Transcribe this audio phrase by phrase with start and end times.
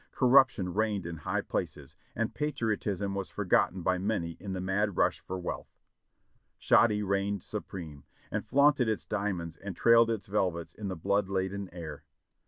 [0.11, 5.19] Corruption reigned in high places, and patriotism was forgotten by many in the mad rush
[5.19, 5.77] for wealth.
[6.57, 11.69] Shoddy reigned supreme, and flaunted its diamonds and trailed its velvets in the blood laden
[11.71, 12.03] air.